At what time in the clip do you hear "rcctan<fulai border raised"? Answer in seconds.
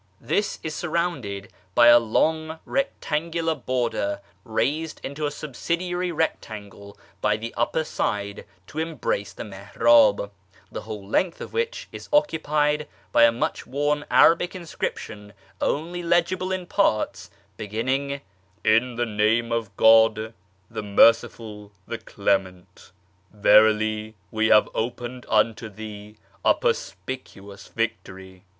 2.65-4.99